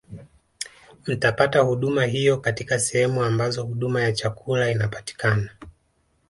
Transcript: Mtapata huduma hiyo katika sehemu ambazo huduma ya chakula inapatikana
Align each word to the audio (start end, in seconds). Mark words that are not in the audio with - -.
Mtapata 1.07 1.59
huduma 1.59 2.05
hiyo 2.05 2.37
katika 2.37 2.79
sehemu 2.79 3.23
ambazo 3.23 3.63
huduma 3.65 4.01
ya 4.01 4.11
chakula 4.13 4.71
inapatikana 4.71 5.49